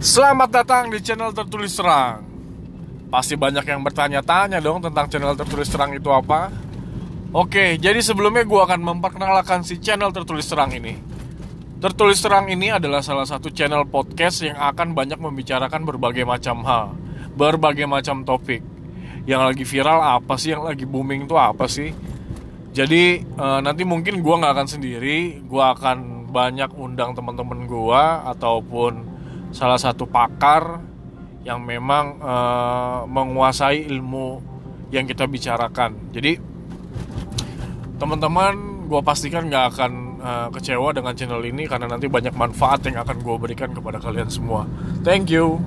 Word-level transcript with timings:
Selamat 0.00 0.48
datang 0.48 0.88
di 0.88 0.96
channel 1.04 1.28
tertulis 1.36 1.76
terang. 1.76 2.24
Pasti 3.12 3.36
banyak 3.36 3.68
yang 3.68 3.84
bertanya-tanya 3.84 4.56
dong 4.56 4.80
tentang 4.80 5.12
channel 5.12 5.36
tertulis 5.36 5.68
terang 5.68 5.92
itu 5.92 6.08
apa. 6.08 6.48
Oke, 7.36 7.76
jadi 7.76 8.00
sebelumnya 8.00 8.48
gue 8.48 8.60
akan 8.64 8.80
memperkenalkan 8.80 9.60
si 9.60 9.76
channel 9.76 10.08
tertulis 10.08 10.48
terang 10.48 10.72
ini. 10.72 10.96
Tertulis 11.84 12.16
terang 12.16 12.48
ini 12.48 12.72
adalah 12.72 13.04
salah 13.04 13.28
satu 13.28 13.52
channel 13.52 13.84
podcast 13.92 14.40
yang 14.40 14.56
akan 14.56 14.96
banyak 14.96 15.20
membicarakan 15.20 15.84
berbagai 15.84 16.24
macam 16.24 16.64
hal 16.64 16.96
Berbagai 17.36 17.84
macam 17.84 18.24
topik. 18.24 18.64
Yang 19.28 19.52
lagi 19.52 19.64
viral 19.68 20.00
apa 20.00 20.40
sih, 20.40 20.56
yang 20.56 20.64
lagi 20.64 20.88
booming 20.88 21.28
itu 21.28 21.36
apa 21.36 21.68
sih? 21.68 21.92
Jadi 22.72 23.20
uh, 23.36 23.60
nanti 23.60 23.84
mungkin 23.84 24.24
gue 24.24 24.34
nggak 24.40 24.52
akan 24.64 24.68
sendiri, 24.80 25.44
gue 25.44 25.64
akan 25.76 26.32
banyak 26.32 26.72
undang 26.72 27.12
teman-teman 27.12 27.68
gue 27.68 28.02
ataupun 28.32 29.19
salah 29.50 29.78
satu 29.78 30.06
pakar 30.06 30.82
yang 31.42 31.64
memang 31.64 32.20
e, 32.20 32.34
menguasai 33.08 33.88
ilmu 33.88 34.40
yang 34.94 35.06
kita 35.06 35.24
bicarakan. 35.24 36.12
Jadi 36.12 36.36
teman-teman, 37.96 38.86
gue 38.90 39.00
pastikan 39.00 39.48
nggak 39.48 39.64
akan 39.76 39.92
e, 40.20 40.30
kecewa 40.58 40.92
dengan 40.92 41.12
channel 41.16 41.42
ini 41.44 41.64
karena 41.64 41.88
nanti 41.88 42.06
banyak 42.06 42.34
manfaat 42.36 42.84
yang 42.86 43.00
akan 43.02 43.22
gue 43.24 43.36
berikan 43.40 43.72
kepada 43.72 43.98
kalian 43.98 44.28
semua. 44.28 44.68
Thank 45.02 45.32
you. 45.32 45.60